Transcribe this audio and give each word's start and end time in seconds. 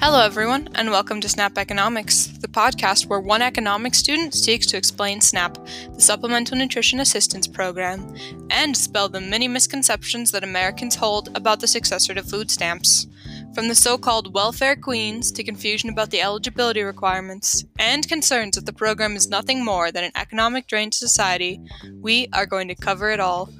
Hello, 0.00 0.22
everyone, 0.24 0.70
and 0.76 0.90
welcome 0.90 1.20
to 1.20 1.28
Snap 1.28 1.58
Economics, 1.58 2.28
the 2.38 2.48
podcast 2.48 3.04
where 3.04 3.20
one 3.20 3.42
economics 3.42 3.98
student 3.98 4.32
seeks 4.32 4.64
to 4.68 4.78
explain 4.78 5.20
SNAP, 5.20 5.58
the 5.92 6.00
Supplemental 6.00 6.56
Nutrition 6.56 7.00
Assistance 7.00 7.46
Program, 7.46 8.16
and 8.48 8.72
dispel 8.72 9.10
the 9.10 9.20
many 9.20 9.46
misconceptions 9.46 10.30
that 10.30 10.42
Americans 10.42 10.94
hold 10.94 11.28
about 11.36 11.60
the 11.60 11.66
successor 11.66 12.14
to 12.14 12.22
food 12.22 12.50
stamps. 12.50 13.08
From 13.54 13.68
the 13.68 13.74
so 13.74 13.98
called 13.98 14.32
welfare 14.32 14.74
queens 14.74 15.30
to 15.32 15.44
confusion 15.44 15.90
about 15.90 16.08
the 16.08 16.22
eligibility 16.22 16.82
requirements 16.82 17.66
and 17.78 18.08
concerns 18.08 18.56
that 18.56 18.64
the 18.64 18.72
program 18.72 19.16
is 19.16 19.28
nothing 19.28 19.62
more 19.62 19.92
than 19.92 20.04
an 20.04 20.12
economic 20.14 20.66
drain 20.66 20.88
to 20.88 20.96
society, 20.96 21.60
we 22.00 22.26
are 22.32 22.46
going 22.46 22.68
to 22.68 22.74
cover 22.74 23.10
it 23.10 23.20
all. 23.20 23.50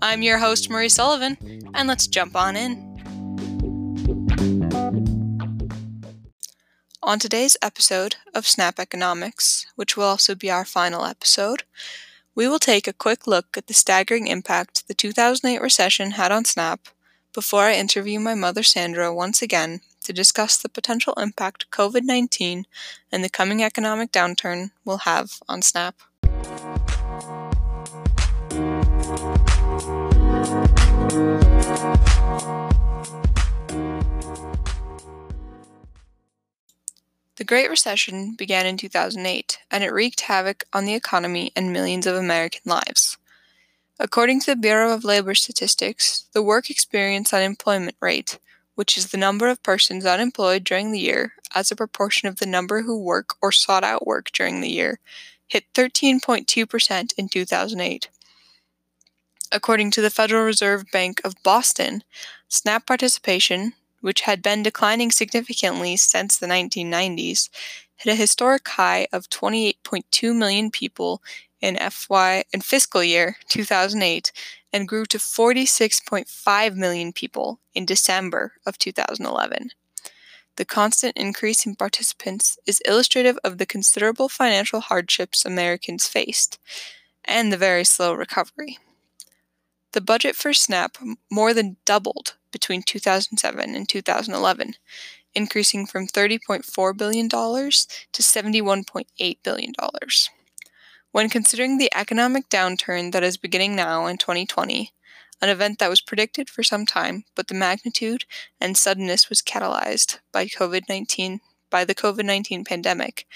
I'm 0.00 0.22
your 0.22 0.38
host, 0.38 0.70
Marie 0.70 0.90
Sullivan, 0.90 1.36
and 1.74 1.88
let's 1.88 2.06
jump 2.06 2.36
on 2.36 2.54
in. 2.54 2.87
On 7.08 7.18
today's 7.18 7.56
episode 7.62 8.16
of 8.34 8.46
Snap 8.46 8.78
Economics, 8.78 9.64
which 9.76 9.96
will 9.96 10.04
also 10.04 10.34
be 10.34 10.50
our 10.50 10.66
final 10.66 11.06
episode, 11.06 11.62
we 12.34 12.46
will 12.46 12.58
take 12.58 12.86
a 12.86 12.92
quick 12.92 13.26
look 13.26 13.56
at 13.56 13.66
the 13.66 13.72
staggering 13.72 14.26
impact 14.26 14.86
the 14.88 14.92
2008 14.92 15.62
recession 15.62 16.10
had 16.10 16.30
on 16.30 16.44
Snap 16.44 16.88
before 17.32 17.62
I 17.62 17.76
interview 17.76 18.20
my 18.20 18.34
mother 18.34 18.62
Sandra 18.62 19.10
once 19.14 19.40
again 19.40 19.80
to 20.04 20.12
discuss 20.12 20.58
the 20.58 20.68
potential 20.68 21.14
impact 21.14 21.70
COVID 21.70 22.02
19 22.02 22.66
and 23.10 23.24
the 23.24 23.30
coming 23.30 23.62
economic 23.62 24.12
downturn 24.12 24.72
will 24.84 24.98
have 24.98 25.38
on 25.48 25.62
Snap. 25.62 25.94
The 37.38 37.44
Great 37.44 37.70
Recession 37.70 38.34
began 38.34 38.66
in 38.66 38.76
2008, 38.76 39.60
and 39.70 39.84
it 39.84 39.92
wreaked 39.92 40.22
havoc 40.22 40.64
on 40.72 40.86
the 40.86 40.94
economy 40.94 41.52
and 41.54 41.72
millions 41.72 42.04
of 42.04 42.16
American 42.16 42.62
lives. 42.64 43.16
According 44.00 44.40
to 44.40 44.46
the 44.46 44.56
Bureau 44.56 44.92
of 44.92 45.04
Labor 45.04 45.36
Statistics, 45.36 46.24
the 46.32 46.42
work 46.42 46.68
experience 46.68 47.32
unemployment 47.32 47.94
rate, 48.00 48.40
which 48.74 48.98
is 48.98 49.12
the 49.12 49.16
number 49.16 49.46
of 49.46 49.62
persons 49.62 50.04
unemployed 50.04 50.64
during 50.64 50.90
the 50.90 50.98
year 50.98 51.34
as 51.54 51.70
a 51.70 51.76
proportion 51.76 52.28
of 52.28 52.40
the 52.40 52.46
number 52.46 52.82
who 52.82 53.00
work 53.00 53.36
or 53.40 53.52
sought 53.52 53.84
out 53.84 54.04
work 54.04 54.32
during 54.32 54.60
the 54.60 54.72
year, 54.72 54.98
hit 55.46 55.72
13.2% 55.74 57.12
in 57.16 57.28
2008. 57.28 58.08
According 59.52 59.92
to 59.92 60.00
the 60.02 60.10
Federal 60.10 60.42
Reserve 60.42 60.86
Bank 60.92 61.20
of 61.22 61.40
Boston, 61.44 62.02
SNAP 62.48 62.84
participation, 62.84 63.74
which 64.00 64.22
had 64.22 64.42
been 64.42 64.62
declining 64.62 65.10
significantly 65.10 65.96
since 65.96 66.36
the 66.36 66.46
1990s, 66.46 67.48
hit 67.96 68.12
a 68.12 68.16
historic 68.16 68.66
high 68.68 69.06
of 69.12 69.28
28.2 69.28 70.36
million 70.36 70.70
people 70.70 71.22
in 71.60 71.76
FY 71.76 72.44
in 72.52 72.60
fiscal 72.60 73.02
year 73.02 73.36
2008 73.48 74.32
and 74.72 74.88
grew 74.88 75.04
to 75.06 75.18
46.5 75.18 76.76
million 76.76 77.12
people 77.12 77.58
in 77.74 77.84
December 77.84 78.52
of 78.66 78.78
2011. 78.78 79.70
The 80.56 80.64
constant 80.64 81.16
increase 81.16 81.64
in 81.66 81.76
participants 81.76 82.58
is 82.66 82.82
illustrative 82.86 83.38
of 83.44 83.58
the 83.58 83.66
considerable 83.66 84.28
financial 84.28 84.80
hardships 84.80 85.44
Americans 85.44 86.06
faced 86.08 86.58
and 87.24 87.52
the 87.52 87.56
very 87.56 87.84
slow 87.84 88.12
recovery. 88.12 88.78
The 89.92 90.00
budget 90.00 90.36
for 90.36 90.52
SNAP 90.52 90.98
more 91.30 91.54
than 91.54 91.76
doubled 91.84 92.36
between 92.52 92.82
2007 92.82 93.74
and 93.74 93.88
2011, 93.88 94.74
increasing 95.34 95.86
from 95.86 96.06
$30.4 96.06 96.96
billion 96.96 97.28
to 97.28 97.36
$71.8 98.22 99.36
billion. 99.42 99.72
When 101.10 101.30
considering 101.30 101.78
the 101.78 101.90
economic 101.96 102.48
downturn 102.50 103.12
that 103.12 103.22
is 103.22 103.38
beginning 103.38 103.74
now 103.74 104.06
in 104.06 104.18
2020, 104.18 104.92
an 105.40 105.48
event 105.48 105.78
that 105.78 105.88
was 105.88 106.00
predicted 106.00 106.50
for 106.50 106.62
some 106.62 106.84
time, 106.84 107.24
but 107.34 107.48
the 107.48 107.54
magnitude 107.54 108.24
and 108.60 108.76
suddenness 108.76 109.28
was 109.28 109.40
catalyzed 109.40 110.18
by 110.32 110.46
COVID-19 110.46 111.40
by 111.70 111.84
the 111.84 111.94
COVID-19 111.94 112.66
pandemic, 112.66 113.26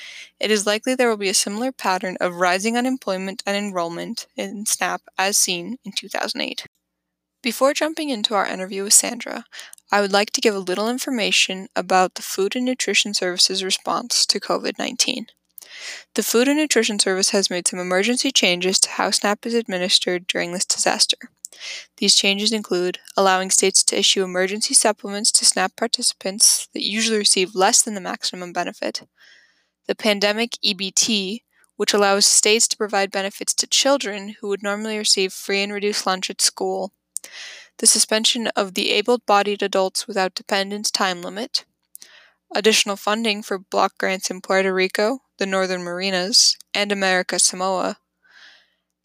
it 0.40 0.50
is 0.50 0.66
likely 0.66 0.94
there 0.94 1.08
will 1.08 1.16
be 1.16 1.28
a 1.28 1.34
similar 1.34 1.72
pattern 1.72 2.16
of 2.20 2.36
rising 2.36 2.76
unemployment 2.76 3.42
and 3.46 3.56
enrollment 3.56 4.26
in 4.36 4.66
SNAP 4.66 5.02
as 5.18 5.38
seen 5.38 5.78
in 5.84 5.92
2008. 5.92 6.66
Before 7.42 7.74
jumping 7.74 8.10
into 8.10 8.34
our 8.34 8.46
interview 8.46 8.84
with 8.84 8.92
Sandra, 8.92 9.44
I 9.90 10.00
would 10.00 10.12
like 10.12 10.30
to 10.30 10.40
give 10.40 10.54
a 10.54 10.60
little 10.60 10.88
information 10.88 11.68
about 11.74 12.14
the 12.14 12.22
Food 12.22 12.54
and 12.54 12.64
Nutrition 12.64 13.14
Service's 13.14 13.64
response 13.64 14.24
to 14.26 14.40
COVID 14.40 14.78
19. 14.78 15.26
The 16.14 16.22
Food 16.22 16.48
and 16.48 16.58
Nutrition 16.58 16.98
Service 16.98 17.30
has 17.30 17.50
made 17.50 17.66
some 17.66 17.78
emergency 17.78 18.30
changes 18.30 18.78
to 18.80 18.90
how 18.90 19.10
SNAP 19.10 19.44
is 19.44 19.54
administered 19.54 20.26
during 20.26 20.52
this 20.52 20.64
disaster. 20.64 21.30
These 21.98 22.14
changes 22.14 22.52
include 22.52 22.98
allowing 23.16 23.50
states 23.50 23.82
to 23.84 23.98
issue 23.98 24.24
emergency 24.24 24.74
supplements 24.74 25.30
to 25.32 25.44
SNAP 25.44 25.76
participants 25.76 26.68
that 26.72 26.82
usually 26.82 27.18
receive 27.18 27.54
less 27.54 27.82
than 27.82 27.94
the 27.94 28.00
maximum 28.00 28.52
benefit, 28.52 29.02
the 29.86 29.94
Pandemic 29.94 30.52
EBT, 30.64 31.42
which 31.76 31.92
allows 31.92 32.26
states 32.26 32.68
to 32.68 32.76
provide 32.76 33.10
benefits 33.10 33.54
to 33.54 33.66
children 33.66 34.36
who 34.40 34.48
would 34.48 34.62
normally 34.62 34.98
receive 34.98 35.32
free 35.32 35.62
and 35.62 35.72
reduced 35.72 36.06
lunch 36.06 36.30
at 36.30 36.40
school. 36.40 36.92
The 37.78 37.86
suspension 37.86 38.48
of 38.48 38.74
the 38.74 38.90
able 38.90 39.18
bodied 39.18 39.62
adults 39.62 40.06
without 40.06 40.34
dependents 40.34 40.90
time 40.90 41.22
limit, 41.22 41.64
additional 42.54 42.96
funding 42.96 43.42
for 43.42 43.58
block 43.58 43.98
grants 43.98 44.30
in 44.30 44.40
Puerto 44.40 44.72
Rico, 44.72 45.20
the 45.38 45.46
Northern 45.46 45.82
Marianas, 45.82 46.56
and 46.74 46.92
America 46.92 47.38
Samoa, 47.38 47.98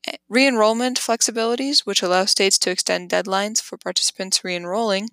eh, 0.07 0.17
re 0.29 0.47
enrollment 0.47 0.99
flexibilities, 0.99 1.85
which 1.85 2.01
allow 2.01 2.25
states 2.25 2.57
to 2.59 2.71
extend 2.71 3.09
deadlines 3.09 3.61
for 3.61 3.77
participants 3.77 4.43
re 4.43 4.55
enrolling, 4.55 5.09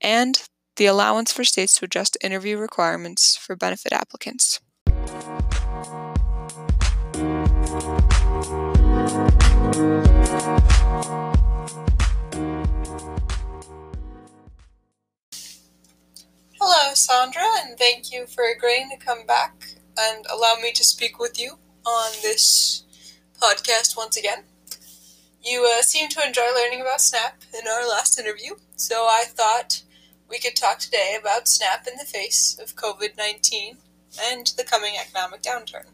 and 0.00 0.42
the 0.76 0.86
allowance 0.86 1.32
for 1.32 1.44
states 1.44 1.78
to 1.78 1.84
adjust 1.84 2.16
interview 2.22 2.58
requirements 2.58 3.36
for 3.36 3.56
benefit 3.56 3.92
applicants. 3.92 4.60
Hello, 16.60 16.94
Sandra, 16.94 17.44
and 17.62 17.78
thank 17.78 18.10
you 18.10 18.26
for 18.26 18.44
agreeing 18.44 18.88
to 18.90 18.96
come 18.96 19.26
back 19.26 19.76
and 19.98 20.24
allow 20.32 20.56
me 20.60 20.72
to 20.72 20.82
speak 20.82 21.18
with 21.18 21.38
you 21.38 21.58
on 21.84 22.12
this 22.22 22.83
podcast 23.44 23.94
once 23.96 24.16
again. 24.16 24.44
You 25.44 25.70
uh, 25.76 25.82
seem 25.82 26.08
to 26.08 26.26
enjoy 26.26 26.46
learning 26.54 26.80
about 26.80 27.02
SNAP 27.02 27.42
in 27.52 27.68
our 27.68 27.86
last 27.86 28.18
interview, 28.18 28.54
so 28.76 29.04
I 29.04 29.24
thought 29.26 29.82
we 30.30 30.38
could 30.38 30.56
talk 30.56 30.78
today 30.78 31.16
about 31.20 31.46
SNAP 31.46 31.86
in 31.86 31.98
the 31.98 32.06
face 32.06 32.58
of 32.58 32.74
COVID 32.74 33.18
19 33.18 33.76
and 34.30 34.46
the 34.56 34.64
coming 34.64 34.94
economic 34.98 35.42
downturn. 35.42 35.84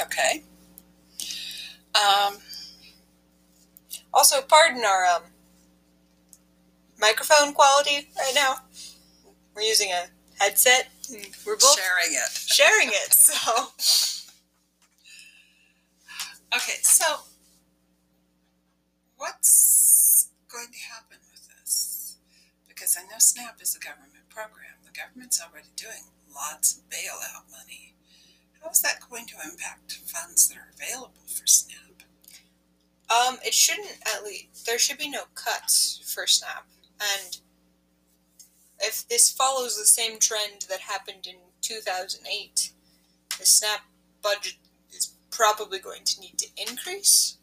Okay. 0.00 0.42
Um, 1.94 2.38
also, 4.12 4.42
pardon 4.42 4.84
our 4.84 5.06
um, 5.06 5.22
microphone 7.00 7.54
quality 7.54 8.08
right 8.18 8.32
now. 8.34 8.56
We're 9.54 9.62
using 9.62 9.90
a 9.90 10.06
headset. 10.42 10.88
And 11.14 11.24
we're 11.46 11.56
both 11.56 11.78
sharing 11.78 12.12
it. 12.12 12.30
Sharing 12.32 12.88
it. 12.88 13.12
So. 13.12 14.05
okay, 16.56 16.80
so 16.82 17.04
what's 19.16 20.30
going 20.50 20.68
to 20.72 20.78
happen 20.92 21.18
with 21.30 21.48
this? 21.48 22.16
Because 22.66 22.96
I 22.98 23.02
know 23.02 23.18
SNAP 23.18 23.60
is 23.60 23.76
a 23.76 23.78
government 23.78 24.28
program. 24.30 24.80
The 24.84 24.98
government's 24.98 25.40
already 25.40 25.68
doing 25.76 26.08
lots 26.34 26.76
of 26.76 26.84
bailout 26.88 27.50
money. 27.50 27.94
How 28.62 28.70
is 28.70 28.80
that 28.82 29.00
going 29.08 29.26
to 29.26 29.34
impact 29.44 30.00
funds 30.06 30.48
that 30.48 30.56
are 30.56 30.72
available 30.74 31.26
for 31.26 31.46
SNAP? 31.46 32.02
Um, 33.08 33.38
it 33.44 33.54
shouldn't 33.54 33.98
at 34.06 34.24
least. 34.24 34.66
There 34.66 34.78
should 34.78 34.98
be 34.98 35.10
no 35.10 35.24
cuts 35.34 36.00
for 36.04 36.26
SNAP, 36.26 36.66
and 37.00 37.38
if 38.80 39.06
this 39.08 39.30
follows 39.30 39.76
the 39.76 39.86
same 39.86 40.18
trend 40.18 40.66
that 40.68 40.80
happened 40.80 41.26
in 41.26 41.36
2008, 41.60 42.72
the 43.38 43.46
SNAP 43.46 43.80
budget 44.22 44.54
probably 45.36 45.78
going 45.78 46.04
to 46.04 46.20
need 46.20 46.38
to 46.38 46.46
increase. 46.56 47.38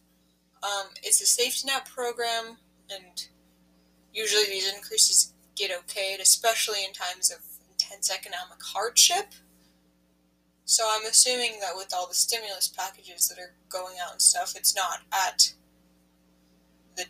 Um, 0.63 0.87
it's 1.03 1.21
a 1.21 1.25
safety 1.25 1.67
net 1.67 1.85
program, 1.85 2.57
and 2.89 3.27
usually 4.13 4.45
these 4.45 4.73
increases 4.73 5.33
get 5.55 5.71
okayed, 5.71 6.21
especially 6.21 6.83
in 6.85 6.93
times 6.93 7.31
of 7.31 7.39
intense 7.71 8.11
economic 8.11 8.59
hardship. 8.63 9.33
So 10.65 10.87
I'm 10.89 11.05
assuming 11.05 11.59
that 11.59 11.75
with 11.75 11.93
all 11.93 12.07
the 12.07 12.15
stimulus 12.15 12.67
packages 12.67 13.27
that 13.27 13.37
are 13.37 13.53
going 13.69 13.95
out 14.03 14.13
and 14.13 14.21
stuff, 14.21 14.53
it's 14.55 14.75
not 14.75 14.99
at 15.11 15.53
the, 16.95 17.05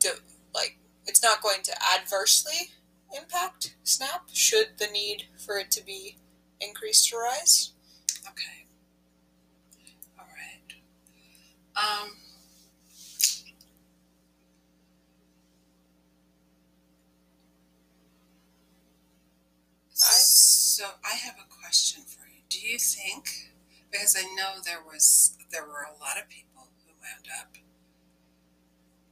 the 0.00 0.20
like 0.54 0.78
it's 1.06 1.22
not 1.22 1.42
going 1.42 1.62
to 1.64 1.72
adversely 1.98 2.70
impact 3.16 3.74
SNAP 3.84 4.28
should 4.32 4.78
the 4.78 4.86
need 4.86 5.24
for 5.44 5.58
it 5.58 5.70
to 5.72 5.84
be 5.84 6.16
increased 6.60 7.08
to 7.08 7.16
rise. 7.16 7.72
Okay. 8.28 8.66
All 10.18 10.26
right. 10.26 10.74
Um, 11.76 12.10
so 19.92 20.84
I 21.04 21.14
have 21.16 21.36
a 21.36 21.48
question 21.60 22.02
for 22.04 22.26
you. 22.28 22.42
Do 22.48 22.58
you 22.60 22.78
think, 22.78 23.52
because 23.90 24.16
I 24.18 24.22
know 24.34 24.60
there 24.64 24.80
was 24.86 25.36
there 25.50 25.64
were 25.64 25.86
a 25.88 26.02
lot 26.02 26.18
of 26.20 26.28
people 26.28 26.68
who 26.84 26.92
wound 27.00 27.28
up 27.40 27.56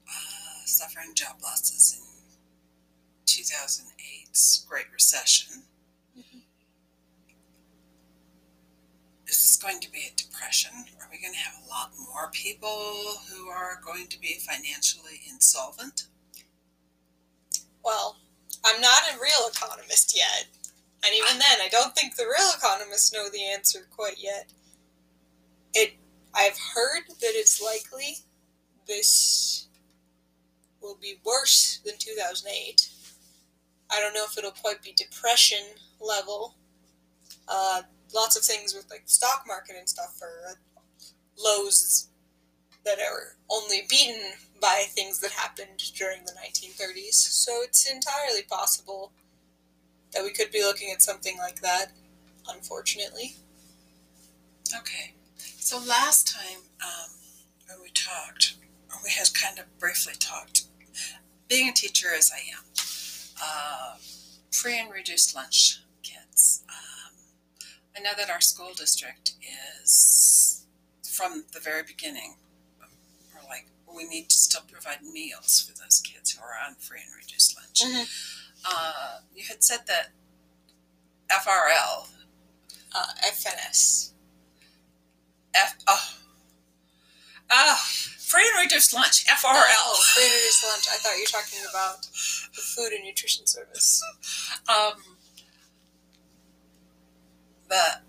uh, 0.09 0.67
suffering 0.67 1.15
job 1.15 1.37
losses 1.43 1.99
in 1.99 2.05
2008's 3.27 4.65
Great 4.69 4.87
Recession. 4.93 5.63
Is 9.27 9.37
this 9.41 9.57
going 9.57 9.81
to 9.81 9.91
be 9.91 10.11
a 10.13 10.17
depression? 10.17 10.73
Are 11.01 11.09
we 11.11 11.21
going 11.21 11.33
to 11.33 11.39
have 11.39 11.55
a 11.65 11.69
lot 11.69 11.93
more 11.99 12.31
people 12.33 13.03
who 13.31 13.49
are 13.49 13.81
going 13.85 14.07
to 14.09 14.21
be 14.21 14.39
financially 14.41 15.21
insolvent? 15.29 16.09
Well, 17.85 18.17
I'm 18.65 18.81
not 18.81 19.03
a 19.13 19.21
real 19.21 19.49
economist 19.51 20.17
yet. 20.17 20.47
And 21.05 21.15
even 21.15 21.39
then, 21.39 21.59
I 21.63 21.69
don't 21.69 21.95
think 21.95 22.17
the 22.17 22.25
real 22.25 22.51
economists 22.57 23.13
know 23.13 23.29
the 23.29 23.45
answer 23.45 23.87
quite 23.91 24.17
yet. 24.19 24.53
It 25.75 25.95
I've 26.35 26.59
heard 26.75 27.05
that 27.09 27.33
it's 27.35 27.63
likely 27.63 28.19
this 28.89 29.69
will 30.81 30.99
be 31.01 31.21
worse 31.25 31.81
than 31.85 31.95
2008. 31.99 32.89
I 33.91 34.01
don't 34.01 34.15
know 34.15 34.25
if 34.25 34.37
it'll 34.37 34.51
quite 34.51 34.83
be 34.83 34.93
depression 34.93 35.63
level. 36.01 36.57
Uh, 37.47 37.83
lots 38.15 38.37
of 38.37 38.43
things 38.43 38.75
with 38.75 38.89
like 38.91 39.05
the 39.05 39.13
stock 39.13 39.45
market 39.47 39.77
and 39.79 39.89
stuff 39.89 40.21
are 40.23 40.59
lows 41.39 42.09
that 42.85 42.99
are 42.99 43.37
only 43.51 43.83
beaten 43.89 44.21
by 44.61 44.85
things 44.89 45.21
that 45.21 45.33
happened 45.33 45.83
during 45.97 46.25
the 46.25 46.33
1930s. 46.33 47.15
So 47.15 47.53
it's 47.63 47.91
entirely 47.91 48.43
possible 48.43 49.13
that 50.13 50.23
we 50.23 50.33
could 50.33 50.51
be 50.51 50.63
looking 50.63 50.91
at 50.93 51.03
something 51.03 51.37
like 51.39 51.61
that, 51.61 51.93
unfortunately. 52.49 53.35
Okay. 54.75 55.15
So 55.59 55.79
last 55.79 56.33
time 56.35 56.61
um, 56.83 57.11
when 57.67 57.79
we 57.83 57.91
talked, 57.91 58.57
we 59.03 59.11
had 59.11 59.35
kind 59.35 59.59
of 59.59 59.79
briefly 59.79 60.15
talked. 60.19 60.65
Being 61.49 61.69
a 61.69 61.73
teacher 61.73 62.09
as 62.17 62.31
I 62.33 62.39
am, 62.57 62.65
uh, 63.43 63.97
free 64.51 64.79
and 64.79 64.91
reduced 64.93 65.35
lunch 65.35 65.81
kids. 66.03 66.65
Um, 66.69 67.13
I 67.97 68.01
know 68.01 68.11
that 68.17 68.31
our 68.31 68.41
school 68.41 68.73
district 68.75 69.33
is 69.83 70.65
from 71.09 71.45
the 71.53 71.61
very 71.61 71.83
beginning. 71.83 72.37
We're 73.33 73.49
like 73.49 73.67
we 73.95 74.05
need 74.09 74.29
to 74.31 74.37
still 74.37 74.63
provide 74.71 75.03
meals 75.03 75.61
for 75.61 75.77
those 75.81 76.01
kids 76.01 76.33
who 76.33 76.43
are 76.43 76.57
on 76.67 76.75
free 76.77 77.01
and 77.07 77.15
reduced 77.17 77.57
lunch. 77.57 77.83
Uh, 78.69 79.19
you 79.35 79.45
had 79.49 79.63
said 79.63 79.81
that 79.87 80.09
FRL, 81.31 82.09
Uh, 82.97 83.07
FNS. 83.27 84.11
F, 85.55 85.77
oh, 85.87 86.15
oh, 87.51 87.77
free 88.19 88.49
and 88.55 88.65
reduced 88.65 88.93
lunch, 88.93 89.25
FRL. 89.27 89.45
Oh, 89.45 90.03
free 90.15 90.25
and 90.25 90.33
reduced 90.35 90.65
lunch. 90.65 90.87
I 90.93 90.97
thought 90.97 91.15
you 91.17 91.23
were 91.23 91.41
talking 91.41 91.61
about 91.71 92.03
the 92.55 92.63
food 92.63 92.93
and 92.93 93.05
nutrition 93.05 93.47
service. 93.47 94.03
Um, 94.69 94.95
but 97.75 98.05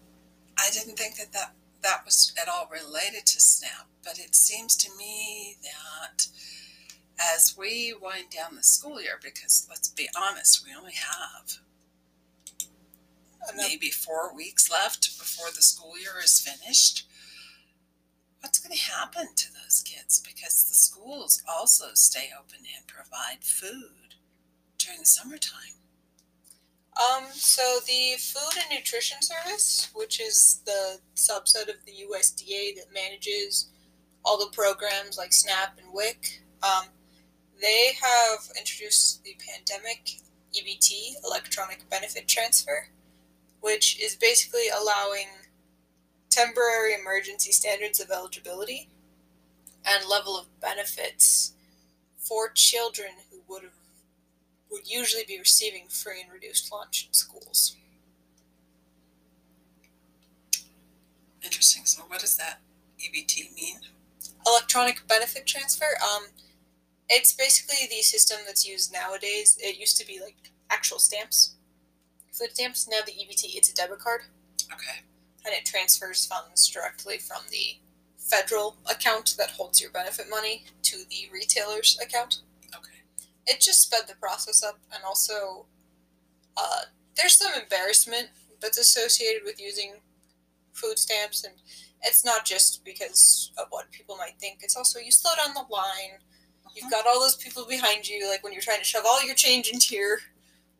I 0.59 0.69
didn't 0.71 0.95
think 0.95 1.15
that, 1.15 1.33
that 1.33 1.53
that 1.81 2.06
was 2.06 2.31
at 2.39 2.47
all 2.47 2.69
related 2.71 3.25
to 3.25 3.41
SNAP. 3.41 3.88
But 4.03 4.19
it 4.19 4.35
seems 4.35 4.75
to 4.77 4.95
me 4.95 5.57
that 5.63 6.27
as 7.19 7.56
we 7.57 7.95
wind 8.00 8.29
down 8.29 8.56
the 8.56 8.62
school 8.62 9.01
year, 9.01 9.19
because 9.23 9.65
let's 9.67 9.89
be 9.89 10.07
honest, 10.15 10.63
we 10.63 10.75
only 10.77 10.94
have 10.94 11.57
maybe 13.56 13.89
four 13.89 14.35
weeks 14.35 14.69
left 14.69 15.17
before 15.17 15.50
the 15.50 15.63
school 15.63 15.97
year 15.97 16.21
is 16.23 16.39
finished. 16.39 17.07
What's 18.41 18.59
going 18.59 18.75
to 18.75 18.83
happen 18.83 19.29
to 19.35 19.47
those 19.51 19.81
kids? 19.83 20.21
Because 20.21 20.65
the 20.65 20.75
schools 20.75 21.41
also 21.50 21.85
stay 21.95 22.29
open 22.39 22.59
and 22.77 22.85
provide 22.85 23.44
food 23.44 24.13
during 24.77 25.00
the 25.00 25.06
summertime. 25.06 25.84
Um, 26.95 27.25
so 27.33 27.80
the 27.86 28.15
Food 28.18 28.62
and 28.62 28.77
Nutrition 28.77 29.18
Service, 29.21 29.89
which 29.94 30.21
is 30.21 30.62
the 30.65 31.00
subset 31.15 31.68
of 31.68 31.83
the 31.86 31.92
USDA 32.09 32.75
that 32.75 32.94
manages 32.94 33.69
all 34.24 34.38
the 34.39 34.51
programs 34.53 35.18
like 35.18 35.33
SNAP 35.33 35.77
and 35.77 35.94
WIC, 35.94 36.42
um, 36.63 36.86
they 37.62 37.92
have 38.01 38.39
introduced 38.57 39.24
the 39.24 39.36
pandemic 39.45 40.09
EBT, 40.53 41.15
electronic 41.25 41.89
benefit 41.89 42.27
transfer, 42.27 42.88
which 43.59 44.01
is 44.01 44.15
basically 44.15 44.69
allowing 44.69 45.27
temporary 46.30 46.94
emergency 46.94 47.51
standards 47.51 48.00
of 48.00 48.09
eligibility 48.09 48.89
and 49.86 50.07
level 50.09 50.38
of 50.38 50.59
benefits 50.62 51.53
for 52.18 52.50
children 52.50 53.09
who 53.30 53.42
would 53.47 53.63
have 53.63 53.84
would 54.75 54.89
usually 54.92 55.24
be 55.25 55.39
receiving 55.39 55.88
free 55.88 56.22
and 56.22 56.31
reduced 56.31 56.69
lunch 56.72 57.06
in 57.07 57.13
schools. 57.13 57.77
Interesting. 61.42 61.86
So, 61.86 62.04
what 62.07 62.19
does 62.19 62.36
that 62.38 62.60
EBT 63.00 63.56
mean? 63.56 63.77
Electronic 64.45 65.07
benefit 65.07 65.45
transfer, 65.45 65.98
um, 66.04 66.25
it's 67.07 67.33
basically 67.33 67.88
the 67.89 68.01
system 68.01 68.39
that's 68.45 68.68
used 68.68 68.92
nowadays. 68.92 69.57
It 69.62 69.80
used 69.80 69.98
to 69.98 70.06
be 70.07 70.19
like 70.19 70.51
actual 70.69 71.00
stamps, 71.00 71.56
food 72.33 72.51
stamps. 72.54 72.88
Now 72.89 73.00
the 73.06 73.12
EBT, 73.13 73.56
it's 73.56 73.69
a 73.71 73.75
debit 73.75 74.00
card, 74.00 74.24
Okay. 74.74 75.01
and 75.45 75.54
it 75.54 75.66
transfers 75.66 76.25
funds 76.25 76.68
directly 76.68 77.18
from 77.18 77.44
the 77.51 77.78
federal 78.18 78.78
account 78.89 79.36
that 79.38 79.51
holds 79.51 79.80
your 79.80 79.92
benefit 79.92 80.25
money 80.30 80.66
to 80.81 80.98
the 81.10 81.30
retailer's 81.31 81.98
account. 82.01 82.42
It 83.47 83.59
just 83.62 83.81
sped 83.81 84.07
the 84.07 84.15
process 84.15 84.63
up 84.63 84.80
and 84.94 85.04
also 85.06 85.66
uh, 86.57 86.81
there's 87.16 87.37
some 87.37 87.52
embarrassment 87.61 88.30
that's 88.61 88.78
associated 88.78 89.42
with 89.45 89.61
using 89.61 89.94
food 90.73 90.97
stamps 90.99 91.44
and 91.44 91.54
it's 92.02 92.25
not 92.25 92.45
just 92.45 92.83
because 92.83 93.52
of 93.57 93.68
what 93.69 93.92
people 93.92 94.16
might 94.18 94.37
think 94.40 94.59
it's 94.61 94.75
also 94.75 94.99
you 94.99 95.11
slow 95.11 95.31
down 95.35 95.54
the 95.54 95.73
line. 95.73 96.19
You've 96.75 96.92
got 96.92 97.07
all 97.07 97.21
those 97.21 97.37
people 97.37 97.66
behind 97.66 98.07
you 98.07 98.28
like 98.28 98.44
when 98.44 98.52
you're 98.52 98.61
trying 98.61 98.80
to 98.80 98.83
shove 98.85 99.04
all 99.06 99.25
your 99.25 99.35
change 99.35 99.69
into 99.69 99.95
your 99.95 100.18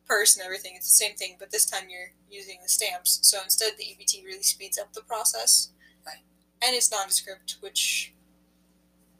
purse 0.06 0.36
and 0.36 0.44
everything 0.44 0.74
it's 0.76 0.86
the 0.86 1.04
same 1.04 1.16
thing 1.16 1.36
but 1.38 1.50
this 1.50 1.66
time 1.66 1.84
you're 1.88 2.12
using 2.30 2.58
the 2.62 2.68
stamps. 2.68 3.18
So 3.22 3.38
instead 3.42 3.72
the 3.78 3.84
ebt 3.84 4.24
really 4.24 4.42
speeds 4.42 4.78
up 4.78 4.92
the 4.92 5.02
process. 5.02 5.70
Right. 6.04 6.22
and 6.62 6.74
it's 6.74 6.92
nondescript 6.92 7.56
which 7.60 8.12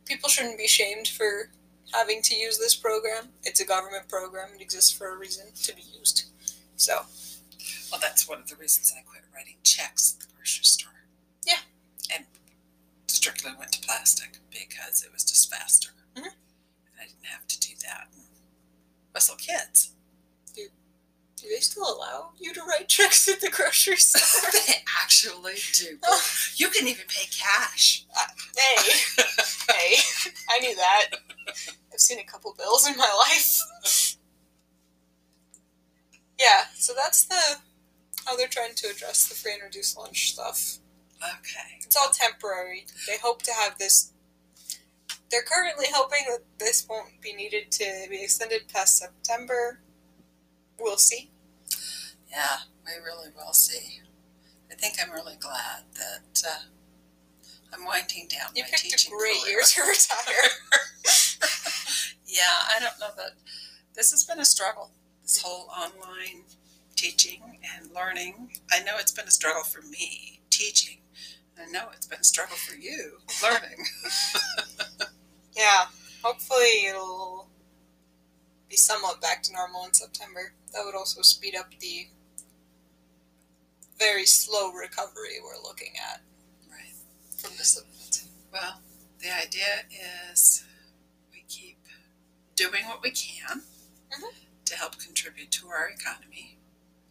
people 0.04 0.28
shouldn't 0.28 0.58
be 0.58 0.68
shamed 0.68 1.08
for 1.08 1.50
having 1.92 2.22
to 2.22 2.34
use 2.34 2.58
this 2.58 2.74
program. 2.74 3.28
It's 3.44 3.60
a 3.60 3.66
government 3.66 4.08
program. 4.08 4.48
It 4.54 4.60
exists 4.62 4.90
for 4.92 5.12
a 5.14 5.16
reason 5.18 5.46
to 5.62 5.74
be 5.74 5.82
used. 5.98 6.24
So, 6.76 7.06
Well, 7.90 8.00
that's 8.00 8.28
one 8.28 8.38
of 8.40 8.48
the 8.48 8.56
reasons 8.56 8.92
I 8.96 9.02
quit 9.02 9.22
writing 9.34 9.56
checks 9.62 10.14
at 10.14 10.26
the 10.26 10.32
grocery 10.34 10.64
store. 10.64 11.06
Yeah. 11.46 11.58
And 12.14 12.26
strictly 13.06 13.52
went 13.58 13.72
to 13.72 13.80
plastic 13.80 14.38
because 14.50 15.02
it 15.04 15.12
was 15.12 15.24
just 15.24 15.50
faster. 15.50 15.90
Mhm. 16.16 16.24
And 16.26 16.96
I 17.00 17.04
didn't 17.04 17.26
have 17.26 17.46
to 17.48 17.60
do 17.60 17.74
that. 17.82 18.08
and 18.14 18.24
Whistle 19.14 19.36
kids. 19.36 19.90
do 20.54 20.68
do 21.36 21.48
they 21.48 21.60
still 21.60 21.84
allow 21.88 22.32
you 22.38 22.52
to 22.54 22.62
write 22.62 22.88
checks 22.88 23.28
at 23.28 23.40
the 23.40 23.50
grocery 23.50 23.96
store? 23.98 24.50
they 24.52 24.82
actually 25.02 25.54
do. 25.74 25.98
Oh. 26.04 26.22
You 26.56 26.68
can 26.70 26.86
even 26.88 27.06
pay 27.08 27.26
cash. 27.30 28.04
hey, 28.56 28.92
hey, 29.72 29.96
I 30.50 30.58
knew 30.60 30.74
that. 30.76 31.10
I've 31.96 32.00
seen 32.02 32.18
a 32.18 32.24
couple 32.24 32.54
bills 32.58 32.86
in 32.86 32.94
my 32.98 33.10
life. 33.30 33.58
Yeah, 36.38 36.64
so 36.74 36.92
that's 36.94 37.24
the 37.24 37.56
how 38.26 38.36
they're 38.36 38.48
trying 38.48 38.74
to 38.74 38.88
address 38.88 39.26
the 39.28 39.34
free 39.34 39.54
and 39.54 39.62
reduced 39.62 39.96
lunch 39.96 40.32
stuff. 40.32 40.76
Okay. 41.22 41.78
It's 41.80 41.96
all 41.96 42.10
temporary. 42.12 42.84
They 43.08 43.16
hope 43.22 43.40
to 43.44 43.52
have 43.52 43.78
this. 43.78 44.12
They're 45.30 45.42
currently 45.42 45.86
hoping 45.90 46.24
that 46.28 46.40
this 46.58 46.86
won't 46.86 47.18
be 47.22 47.32
needed 47.32 47.70
to 47.72 47.84
be 48.10 48.22
extended 48.22 48.68
past 48.68 48.98
September. 48.98 49.80
We'll 50.78 50.98
see. 50.98 51.30
Yeah, 52.30 52.58
we 52.84 52.92
really 53.02 53.30
will 53.34 53.54
see. 53.54 54.00
I 54.70 54.74
think 54.74 54.96
I'm 55.02 55.12
really 55.12 55.36
glad 55.40 55.84
that 55.94 56.42
uh, 56.46 56.58
I'm 57.72 57.86
winding 57.86 58.28
down 58.28 58.50
You 58.54 58.64
my 58.64 58.68
picked 58.68 58.84
a 59.06 59.10
great 59.10 59.40
career. 59.42 59.52
year 59.52 59.62
to 59.64 59.80
retire. 59.88 60.50
yeah, 62.36 62.76
I 62.76 62.80
don't 62.80 63.00
know 63.00 63.14
that 63.16 63.32
this 63.94 64.10
has 64.10 64.24
been 64.24 64.38
a 64.38 64.44
struggle. 64.44 64.90
this 65.22 65.40
whole 65.42 65.68
online 65.70 66.44
teaching 66.94 67.58
and 67.76 67.90
learning. 67.94 68.50
I 68.70 68.82
know 68.82 68.96
it's 68.98 69.12
been 69.12 69.26
a 69.26 69.30
struggle 69.30 69.62
for 69.62 69.82
me 69.82 70.40
teaching. 70.50 70.98
I 71.58 71.70
know 71.70 71.86
it's 71.94 72.06
been 72.06 72.20
a 72.20 72.24
struggle 72.24 72.56
for 72.56 72.76
you 72.76 73.18
learning. 73.42 73.86
yeah, 75.56 75.86
hopefully 76.22 76.86
it'll 76.88 77.48
be 78.68 78.76
somewhat 78.76 79.20
back 79.22 79.42
to 79.44 79.52
normal 79.52 79.86
in 79.86 79.94
September. 79.94 80.52
That 80.72 80.82
would 80.84 80.94
also 80.94 81.22
speed 81.22 81.54
up 81.58 81.70
the 81.80 82.08
very 83.98 84.26
slow 84.26 84.72
recovery 84.72 85.38
we're 85.42 85.62
looking 85.62 85.94
at 86.12 86.20
right. 86.70 86.92
from 87.38 87.52
this 87.56 87.78
event. 87.78 88.28
Well, 88.52 88.80
the 89.20 89.28
idea 89.34 89.84
is 90.30 90.64
doing 92.56 92.86
what 92.86 93.02
we 93.02 93.10
can 93.10 93.60
mm-hmm. 93.60 94.36
to 94.64 94.76
help 94.76 94.98
contribute 94.98 95.50
to 95.52 95.68
our 95.68 95.88
economy 95.88 96.58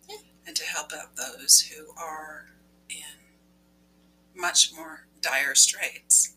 yeah. 0.09 0.17
and 0.45 0.55
to 0.55 0.63
help 0.65 0.91
out 0.91 1.15
those 1.15 1.61
who 1.61 1.91
are 1.97 2.47
in 2.89 4.39
much 4.39 4.73
more 4.75 5.05
dire 5.21 5.55
straits 5.55 6.33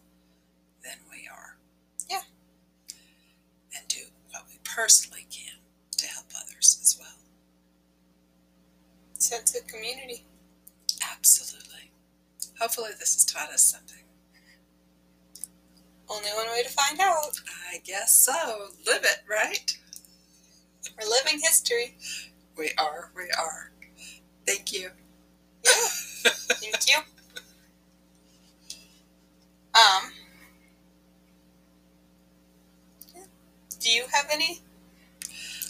than 0.85 0.99
we 1.11 1.29
are. 1.29 1.57
Yeah. 2.09 2.23
And 3.77 3.88
do 3.88 4.00
what 4.31 4.45
we 4.49 4.59
personally 4.62 5.27
can 5.31 5.59
to 5.97 6.07
help 6.07 6.27
others 6.41 6.79
as 6.83 6.97
well. 6.99 7.09
Sense 9.19 9.59
of 9.59 9.67
community. 9.67 10.25
Absolutely. 11.12 11.91
Hopefully, 12.61 12.91
this 12.99 13.15
has 13.15 13.25
taught 13.25 13.50
us 13.50 13.62
something. 13.62 14.05
Only 16.09 16.31
one 16.31 16.47
way 16.49 16.62
to 16.62 16.71
find 16.71 16.99
out. 17.00 17.41
I 17.71 17.79
guess 17.85 18.13
so. 18.13 18.33
Live 18.87 19.05
it, 19.05 19.23
right? 19.29 19.77
We're 20.99 21.09
living 21.09 21.41
history. 21.43 21.97
We 22.57 22.71
are. 22.79 23.11
We 23.15 23.25
are. 23.39 23.71
Thank 24.47 24.73
you. 24.73 24.91
Yeah. 25.65 25.73
Thank 26.25 26.89
you. 26.89 26.97
Um. 29.75 30.13
Do 33.81 33.91
you 33.91 34.05
have 34.13 34.27
any 34.31 34.61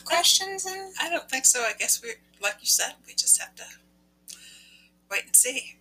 questions? 0.04 0.64
And 0.64 0.92
I 1.00 1.10
don't 1.10 1.28
think 1.30 1.44
so. 1.44 1.60
I 1.60 1.72
guess 1.78 2.00
we, 2.02 2.10
like 2.42 2.56
you 2.60 2.66
said, 2.66 2.94
we 3.06 3.12
just 3.14 3.40
have 3.40 3.54
to 3.56 3.64
wait 5.10 5.24
and 5.26 5.36
see. 5.36 5.76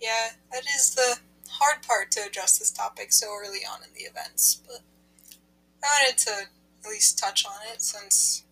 Yeah, 0.00 0.28
that 0.52 0.62
is 0.76 0.94
the 0.94 1.18
hard 1.50 1.82
part 1.82 2.12
to 2.12 2.20
address 2.26 2.58
this 2.58 2.70
topic 2.70 3.12
so 3.12 3.26
early 3.34 3.60
on 3.70 3.82
in 3.82 3.90
the 3.94 4.02
events, 4.02 4.60
but 4.66 4.80
I 5.82 5.86
wanted 5.86 6.18
to 6.18 6.30
at 6.84 6.90
least 6.90 7.18
touch 7.18 7.44
on 7.46 7.56
it 7.72 7.82
since 7.82 8.44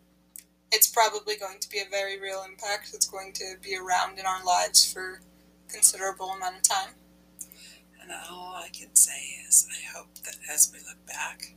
it's 0.73 0.89
probably 0.89 1.37
going 1.37 1.59
to 1.61 1.71
be 1.71 1.79
a 1.79 1.91
very 1.91 2.21
real 2.21 2.45
impact. 2.49 2.91
It's 2.93 3.09
going 3.09 3.33
to 3.35 3.55
be 3.63 3.77
around 3.77 4.19
in 4.19 4.27
our 4.27 4.45
lives 4.45 4.91
for 4.91 5.21
a 5.69 5.73
considerable 5.73 6.31
amount 6.31 6.57
of 6.57 6.63
time. 6.63 6.91
And 8.03 8.11
all 8.31 8.55
I 8.57 8.69
can 8.69 8.95
say 8.95 9.43
is 9.49 9.67
I 9.71 9.97
hope 9.97 10.15
that 10.25 10.37
as 10.53 10.71
we 10.73 10.79
look 10.81 11.05
back, 11.07 11.55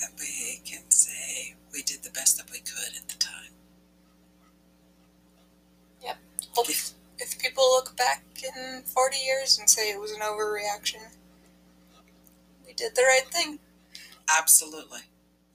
that 0.00 0.10
we 0.18 0.60
can 0.64 0.90
say 0.90 1.54
we 1.72 1.82
did 1.82 2.02
the 2.02 2.10
best 2.10 2.36
that 2.38 2.50
we 2.50 2.58
could 2.58 2.96
at 2.96 3.08
the 3.08 3.18
time. 3.18 3.52
Yep. 6.02 6.16
Hope 6.52 6.70
if, 6.70 6.92
if 7.18 7.38
people 7.38 7.64
look 7.64 7.96
back 7.96 8.24
in 8.42 8.82
40 8.82 9.16
years 9.18 9.58
and 9.58 9.68
say 9.68 9.90
it 9.90 10.00
was 10.00 10.12
an 10.12 10.20
overreaction, 10.20 11.14
we 12.74 12.84
did 12.84 12.94
the 12.94 13.02
right 13.02 13.26
thing. 13.30 13.58
Absolutely. 14.38 15.00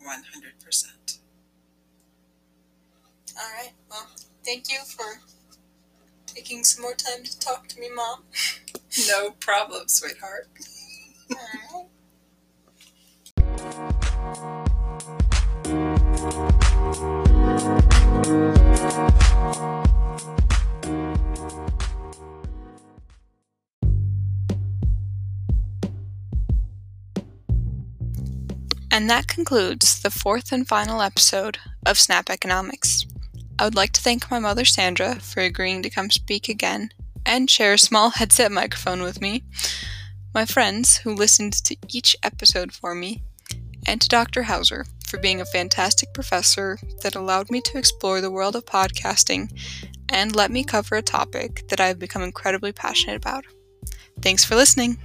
100%. 0.02 1.20
All 3.38 3.44
right. 3.58 3.72
Well, 3.90 4.08
thank 4.46 4.72
you 4.72 4.80
for 4.86 5.22
taking 6.26 6.64
some 6.64 6.84
more 6.84 6.94
time 6.94 7.24
to 7.24 7.40
talk 7.40 7.68
to 7.70 7.80
me, 7.80 7.90
Mom. 7.94 8.24
no 9.08 9.32
problem, 9.32 9.88
sweetheart. 9.88 10.48
And 29.00 29.10
that 29.10 29.30
concludes 29.30 30.02
the 30.02 30.12
fourth 30.12 30.52
and 30.52 30.68
final 30.68 31.02
episode 31.02 31.58
of 31.86 31.98
Snap 31.98 32.30
Economics. 32.30 33.06
I 33.58 33.64
would 33.64 33.74
like 33.74 33.94
to 33.94 34.02
thank 34.02 34.30
my 34.30 34.40
mother 34.40 34.66
Sandra 34.66 35.16
for 35.22 35.40
agreeing 35.40 35.82
to 35.84 35.90
come 35.90 36.10
speak 36.10 36.50
again 36.50 36.90
and 37.26 37.50
share 37.50 37.72
a 37.72 37.78
small 37.78 38.10
headset 38.10 38.52
microphone 38.52 39.02
with 39.02 39.22
me, 39.22 39.46
my 40.34 40.44
friends 40.44 40.98
who 40.98 41.16
listened 41.16 41.54
to 41.64 41.78
each 41.88 42.14
episode 42.24 42.74
for 42.74 42.94
me, 42.94 43.24
and 43.88 44.02
to 44.02 44.10
Dr. 44.10 44.44
Hauser 44.44 44.84
for 45.08 45.18
being 45.18 45.40
a 45.40 45.46
fantastic 45.46 46.14
professor 46.14 46.78
that 47.02 47.16
allowed 47.16 47.50
me 47.50 47.62
to 47.62 47.78
explore 47.78 48.20
the 48.20 48.30
world 48.30 48.58
of 48.58 48.66
podcasting 48.66 49.50
and 50.10 50.36
let 50.36 50.52
me 50.52 50.66
cover 50.66 50.98
a 50.98 51.02
topic 51.02 51.66
that 51.70 51.80
I've 51.80 52.00
become 52.00 52.22
incredibly 52.22 52.74
passionate 52.74 53.16
about. 53.16 53.46
Thanks 54.22 54.44
for 54.44 54.56
listening. 54.56 55.00